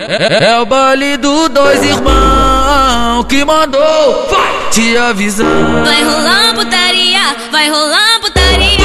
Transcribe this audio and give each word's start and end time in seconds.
É, 0.00 0.44
é 0.44 0.58
o 0.60 0.64
baile 0.64 1.16
do 1.16 1.48
dois 1.48 1.82
irmãos 1.82 3.24
que 3.28 3.44
mandou 3.44 4.28
vai, 4.30 4.70
te 4.70 4.96
avisar. 4.96 5.46
Vai 5.84 6.04
rolar 6.04 6.54
putaria, 6.54 7.36
vai 7.50 7.68
rolar 7.68 8.20
putaria. 8.20 8.78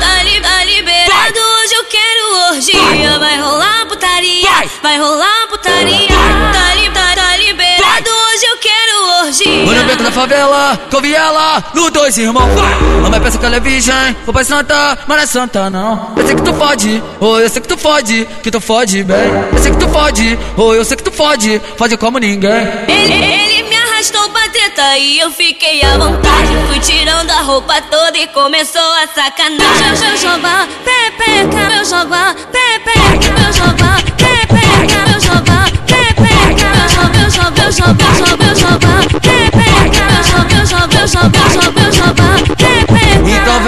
Tá, 0.00 0.22
li, 0.24 0.40
tá 0.40 0.64
liberado, 0.64 1.38
hoje 1.38 1.74
eu 1.74 1.84
quero 1.84 2.50
orgia. 2.50 3.18
Vai 3.20 3.38
rolar 3.40 3.86
putaria, 3.86 4.50
vai 4.82 4.98
rolar 4.98 5.46
putaria. 5.48 6.08
Tá, 6.08 6.74
li, 6.74 6.90
tá, 6.90 7.14
tá 7.14 7.36
liberado, 7.36 8.10
hoje 8.10 8.46
eu 8.46 8.56
quero 8.58 8.67
orgia. 9.28 9.66
Mano, 9.66 9.84
beco 9.84 10.02
da 10.02 10.10
favela, 10.12 10.78
com 10.90 11.00
viela, 11.00 11.64
no 11.74 11.90
dois 11.90 12.16
irmãos. 12.16 12.48
Mamãe 13.02 13.20
pensa 13.20 13.38
que 13.38 13.46
ela 13.46 13.56
é 13.56 13.60
virgem, 13.60 14.16
o 14.26 14.32
pai 14.32 14.44
santa, 14.44 14.98
mas 15.06 15.16
não 15.16 15.24
é 15.24 15.26
santa 15.26 15.70
não. 15.70 16.12
Eu 16.16 16.26
sei 16.26 16.34
que 16.34 16.42
tu 16.42 16.54
fode, 16.54 17.02
oh, 17.20 17.38
eu 17.38 17.48
sei 17.48 17.62
que 17.62 17.68
tu 17.68 17.76
fode, 17.76 18.28
que 18.42 18.50
tu 18.50 18.60
fode 18.60 19.04
bem. 19.04 19.28
Eu 19.52 19.58
sei 19.58 19.70
que 19.70 19.78
tu 19.78 19.88
fode, 19.88 20.38
oh, 20.56 20.74
eu 20.74 20.84
sei 20.84 20.96
que 20.96 21.02
tu 21.02 21.12
fode, 21.12 21.60
fode 21.76 21.96
como 21.96 22.18
ninguém. 22.18 22.68
Ele, 22.88 23.14
ele 23.14 23.62
me 23.68 23.76
arrastou 23.76 24.28
pra 24.30 24.48
treta 24.48 24.98
e 24.98 25.18
eu 25.20 25.30
fiquei 25.30 25.82
à 25.84 25.98
vontade. 25.98 26.48
Fui 26.68 26.80
tirando 26.80 27.30
a 27.30 27.42
roupa 27.42 27.80
toda 27.82 28.16
e 28.18 28.26
começou 28.28 28.80
a 28.80 29.06
sacanagem. 29.14 30.08
Meu 30.08 30.16
jogar, 30.16 30.66
pepeca, 30.84 31.68
meu 31.68 31.84
jogar, 31.84 32.34
pepeca, 32.34 33.40
meu 33.40 33.52
jogar, 33.52 34.02
pepeca, 34.16 34.47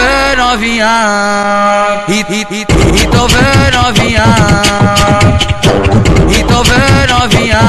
vem 0.01 0.37
novinha, 0.37 2.05
e, 2.09 2.13
e, 2.13 2.47
e, 2.51 2.67
então 3.03 3.29
vem 3.29 3.71
novinha, 3.73 4.25
então 6.39 6.63
vem 6.65 7.07
novinha. 7.09 7.61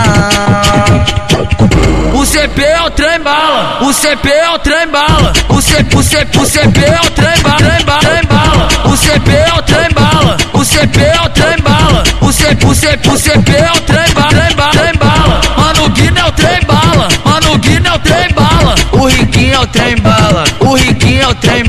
O 2.13 2.25
CP 2.25 2.61
é 2.61 2.81
o 2.81 2.91
trem 2.91 3.19
bala, 3.19 3.79
o 3.81 3.91
CP 3.93 4.29
é 4.29 4.49
o 4.49 4.59
trem 4.59 4.87
bala, 4.87 5.33
o 5.49 5.61
CP, 5.61 5.97
o 5.97 6.03
CP, 6.03 6.37
o 6.37 6.45
CP 6.45 6.79
é 6.79 7.01
o 7.01 7.11
trem 7.11 7.41
bala, 7.41 7.57
trem 7.57 7.85
bala, 7.85 7.99
trem 7.99 8.23
bala. 8.25 8.67
O 8.85 8.97
CP 8.97 9.31
é 9.31 9.53
o 9.53 9.61
trem 9.63 9.89
bala, 9.93 10.37
o 10.53 10.65
CP 10.65 11.01
é 11.01 11.21
o 11.21 11.29
trem 11.29 11.57
bala, 11.61 12.03
o 12.21 12.31
CP, 12.31 12.65
o 12.65 12.75
CP, 12.75 13.09
o 13.09 13.17
CP 13.17 13.51
é 13.51 13.71
o 13.71 13.81
trem 13.81 14.13
bala, 14.13 14.29
trem 14.29 14.55
bala, 14.55 14.71
trem 14.71 14.93
bala. 14.95 15.41
Mano 15.57 15.89
Guina 15.89 16.19
é 16.19 16.25
o 16.25 16.31
trem 16.31 16.59
bala, 16.67 17.07
mano 17.25 17.57
Guina 17.57 17.89
é 17.89 17.93
o 17.93 17.99
trem 17.99 18.29
bala, 18.33 18.75
o 18.91 19.07
riquinho 19.07 19.53
é 19.53 19.59
o 19.59 19.67
trem 19.67 19.95
bala, 19.97 20.43
o 20.59 20.75
riquinho 20.75 21.21
é 21.23 21.27
o 21.27 21.35
trem 21.35 21.63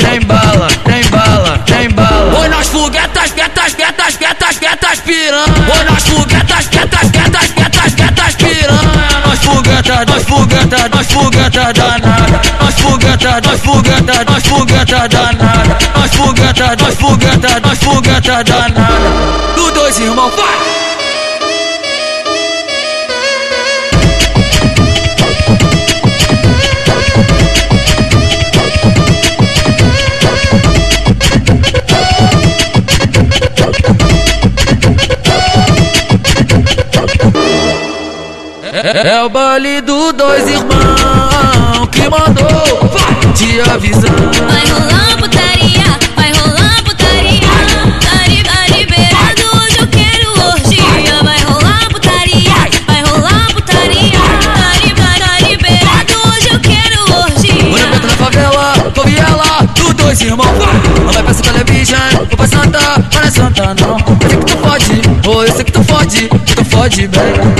trem 0.00 0.20
bala, 0.20 0.66
trem 0.84 1.04
bala, 1.10 1.58
trem 1.66 1.90
bala. 1.90 2.40
Oi 2.40 2.48
nas 2.48 2.68
foguetas, 2.68 3.32
guetas, 3.32 3.74
guetas, 3.74 4.16
guetas, 4.16 4.58
guetas 4.58 5.00
piranha. 5.00 5.44
Oi 5.76 5.84
nas 5.84 6.08
foguetas, 6.08 6.68
guetas, 6.68 7.10
guetas, 7.10 7.52
guetas, 7.52 7.94
guetas 7.94 8.34
piranha. 8.36 8.90
Nós 9.26 9.38
foguetas, 9.44 10.06
nós 10.06 10.22
foguetas, 10.24 10.90
nós 10.90 11.06
foguetas 11.12 11.74
danada. 11.74 12.40
Nós 12.60 12.74
foguetas, 12.80 13.42
nós 13.44 13.60
foguetas, 13.60 14.24
nós 14.26 14.46
foguetas 14.46 15.08
danada. 15.08 15.78
Nós 15.94 16.14
foguetas, 16.14 16.76
nós 16.80 16.94
foguetas, 16.96 17.62
nós 17.62 17.78
foguetas 17.78 18.44
danada. 18.44 19.54
Do 19.54 19.70
dois 19.72 19.98
irmãos, 19.98 20.32
vai! 20.34 20.79
É 38.92 39.22
o 39.22 39.28
baile 39.28 39.80
do 39.80 40.12
dois 40.12 40.48
irmãos 40.48 41.86
que 41.92 42.08
mandou 42.08 42.88
vai, 42.90 43.32
te 43.34 43.60
avisar. 43.60 44.10
Vai 44.10 44.66
rolar 44.68 45.16
putaria, 45.16 45.98
vai 46.16 46.32
rolar 46.32 46.82
putaria. 46.82 47.40
Li, 48.26 48.42
tá 48.42 48.66
liberado, 48.76 49.42
hoje 49.54 49.78
eu 49.78 49.86
quero 49.86 50.28
orgia. 50.44 51.22
Vai 51.22 51.38
rolar 51.44 51.88
putaria, 51.88 52.52
vai 52.88 53.02
rolar 53.04 53.46
putaria. 53.54 54.18
Li, 54.82 54.92
tá, 54.92 55.48
liberado, 55.48 56.14
hoje 56.26 56.48
eu 56.50 56.58
quero 56.58 57.00
orgia. 57.22 57.88
beco 57.92 58.06
na 58.08 58.16
favela, 58.16 58.74
com 58.92 59.02
viela, 59.04 59.68
do 59.76 59.94
dois 59.94 60.20
irmãos. 60.20 60.48
Mamãe 61.04 61.22
pensa 61.24 61.42
que 61.42 61.48
ela 61.48 61.60
é 61.60 61.64
virgem, 61.64 61.96
o 62.32 62.36
pai 62.36 62.48
santa, 62.48 62.80
mas 63.14 63.14
não 63.14 63.22
é 63.22 63.30
santa 63.30 63.74
não. 63.80 63.98
Eu 64.20 64.28
sei 64.28 64.36
que 64.36 64.44
tu 64.44 64.58
fode, 64.58 65.02
oh, 65.28 65.44
eu 65.44 65.52
sei 65.52 65.64
que 65.64 65.72
tu 65.72 65.84
fode, 65.84 66.28
que 66.28 66.54
tu 66.56 66.64
fode 66.64 67.06
bem. 67.08 67.59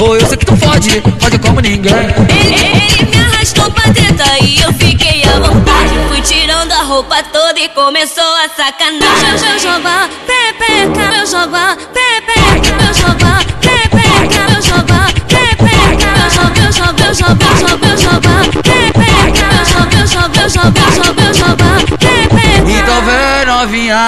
Eu 0.00 0.26
sei 0.26 0.36
que 0.36 0.46
tu 0.46 0.56
fode, 0.56 0.88
oh, 0.90 0.94
eu 0.94 0.94
sei 0.94 1.00
que 1.00 1.10
tu 1.10 1.10
fode, 1.10 1.20
fode 1.20 1.38
como 1.40 1.60
ninguém. 1.60 1.92
Ele, 1.92 2.54
ele 2.54 3.10
me 3.10 3.16
arrastou 3.16 3.68
pra 3.72 3.82
treta 3.92 4.24
e 4.44 4.60
eu 4.60 4.72
fiquei 4.74 5.24
à 5.24 5.40
vontade. 5.40 5.90
Fui 6.08 6.20
tirando 6.20 6.70
a 6.70 6.82
roupa 6.82 7.20
toda 7.24 7.58
e 7.58 7.68
começou 7.70 8.22
a 8.22 8.48
sacanagem. 8.48 9.40
Meu 9.40 9.58
jogar, 9.58 10.08
pepeca, 10.24 11.10
meu 11.10 11.26
jogar, 11.26 11.76
pepeca, 11.76 12.76
meu 12.80 12.94
jogar, 12.94 13.44
pepeca, 13.60 14.48
meu 14.52 14.62
jogar, 14.62 15.12
pepeca, 15.26 16.06
meu 16.16 16.30
jogar, 16.30 16.54
meu 16.54 16.72
jogar, 16.72 16.94
meu 16.94 17.14
jogar, 17.14 17.78
meu 17.78 17.96
jogar, 17.98 18.44
pepeca, 18.62 19.46
meu 19.52 19.64
jogar, 19.66 19.88
meu 19.96 20.06
jogar, 20.06 20.28
meu 20.28 20.48
jogar, 20.48 21.14
meu 21.14 21.34
jogar, 21.34 21.78
pepeca. 21.98 22.70
Então 22.70 23.02
vem 23.02 23.46
novinha, 23.46 24.02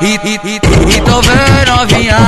e, 0.00 0.04
e, 0.24 0.40
e, 0.44 0.96
então 0.96 1.20
vem 1.22 1.64
novinha, 1.66 2.18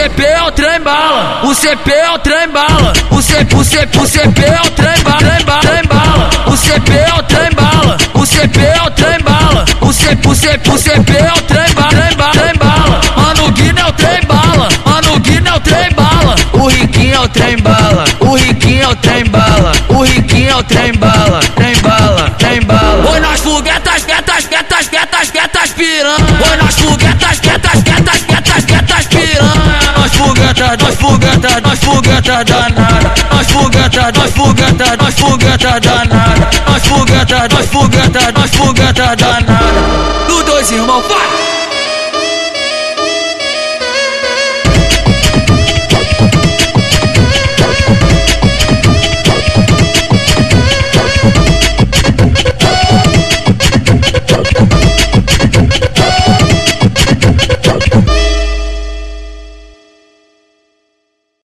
CP 0.00 0.22
é 0.22 0.42
o 0.42 0.50
trem 0.52 0.80
bala, 0.80 1.42
o 1.44 1.54
CP 1.54 1.92
é 1.92 2.10
o 2.10 2.18
trem 2.20 2.48
bala, 2.48 2.94
o 3.10 3.20
CP, 3.20 3.54
o 3.54 3.62
CP, 3.62 3.98
o 3.98 4.06
CP 4.06 4.40
é 4.40 4.60
o 4.62 4.70
trem 4.70 5.02
bala, 5.02 5.18
trem 5.18 5.44
bala, 5.44 5.60
trem 5.60 5.84
bala. 5.84 6.30
O 6.46 6.56
CP 6.56 6.92
é 6.92 7.12
o 7.12 7.22
trem 7.24 7.50
bala, 7.52 7.98
o 8.14 8.24
CP 8.24 8.60
é 8.60 8.82
o 8.82 8.90
trem 8.92 9.20
bala, 9.20 9.64
o 9.82 9.92
CP, 9.92 10.26
o 10.28 10.34
CP, 10.34 10.70
o 10.70 10.78
CP 10.78 11.12
é 11.12 11.32
o 11.34 11.42
trem 11.42 11.74
bala, 11.74 11.88
trem 11.90 12.16
bala, 12.16 12.32
trem 12.32 12.54
bala. 12.54 13.00
Mano 13.14 13.52
Guina 13.52 13.80
é 13.80 13.84
o 13.84 13.92
trem 13.92 14.20
bala, 14.26 14.68
mano 14.86 15.20
Guina 15.20 15.50
é 15.50 15.54
o 15.54 15.60
trem 15.60 15.90
bala, 15.92 16.34
o 16.54 16.68
riquinho 16.68 17.14
é 17.14 17.20
o 17.20 17.28
trem 17.28 17.56
bala, 17.58 18.04
o 18.20 18.36
riquinho 18.36 18.82
é 18.82 18.88
o 18.88 18.96
trem 18.96 19.24
bala, 19.26 19.72
o 19.90 20.02
riquinho 20.02 20.50
é 20.50 20.56
o 20.56 20.62
trem 20.62 20.94
bala, 20.94 21.09
nós 30.78 30.94
foguetas, 30.96 31.62
nós 31.62 31.78
foguetas 31.80 32.44
danada. 32.44 33.14
Nós 33.32 33.46
foguetas, 33.50 34.12
nós 34.16 34.30
foguetas, 34.32 34.96
nós 34.98 35.14
foguetas 35.18 35.80
danada. 35.80 36.50
Nós 36.66 36.86
foguetas, 36.86 37.48
nós 37.52 37.66
foguetas, 37.66 38.32
nós 38.34 38.50
foguetas 38.50 39.16
danada. 39.16 39.69